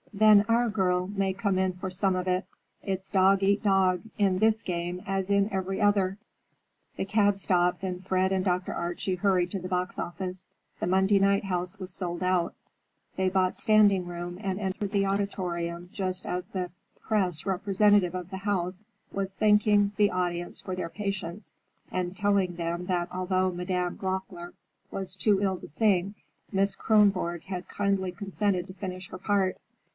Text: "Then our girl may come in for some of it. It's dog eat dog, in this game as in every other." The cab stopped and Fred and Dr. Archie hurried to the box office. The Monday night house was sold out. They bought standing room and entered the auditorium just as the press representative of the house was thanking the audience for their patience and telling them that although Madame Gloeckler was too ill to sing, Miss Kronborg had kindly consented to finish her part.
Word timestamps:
"Then 0.13 0.45
our 0.49 0.67
girl 0.69 1.07
may 1.07 1.31
come 1.33 1.57
in 1.57 1.73
for 1.73 1.89
some 1.89 2.15
of 2.15 2.27
it. 2.27 2.45
It's 2.81 3.07
dog 3.09 3.43
eat 3.43 3.63
dog, 3.63 4.01
in 4.17 4.39
this 4.39 4.61
game 4.61 5.01
as 5.05 5.29
in 5.29 5.51
every 5.53 5.79
other." 5.79 6.17
The 6.95 7.05
cab 7.05 7.37
stopped 7.37 7.83
and 7.83 8.05
Fred 8.05 8.31
and 8.31 8.43
Dr. 8.43 8.73
Archie 8.73 9.15
hurried 9.15 9.51
to 9.51 9.59
the 9.59 9.67
box 9.69 9.97
office. 9.99 10.47
The 10.79 10.87
Monday 10.87 11.19
night 11.19 11.45
house 11.45 11.79
was 11.79 11.93
sold 11.93 12.23
out. 12.23 12.55
They 13.15 13.29
bought 13.29 13.57
standing 13.57 14.05
room 14.05 14.39
and 14.43 14.59
entered 14.59 14.91
the 14.91 15.05
auditorium 15.05 15.89
just 15.93 16.25
as 16.25 16.47
the 16.47 16.71
press 16.99 17.45
representative 17.45 18.13
of 18.15 18.31
the 18.31 18.37
house 18.37 18.83
was 19.11 19.33
thanking 19.35 19.91
the 19.97 20.11
audience 20.11 20.59
for 20.59 20.75
their 20.75 20.89
patience 20.89 21.53
and 21.91 22.17
telling 22.17 22.55
them 22.57 22.85
that 22.87 23.07
although 23.11 23.51
Madame 23.51 23.97
Gloeckler 23.97 24.53
was 24.91 25.15
too 25.15 25.41
ill 25.41 25.57
to 25.59 25.67
sing, 25.67 26.15
Miss 26.51 26.75
Kronborg 26.75 27.43
had 27.45 27.67
kindly 27.69 28.11
consented 28.11 28.67
to 28.67 28.73
finish 28.73 29.07
her 29.09 29.17
part. 29.19 29.57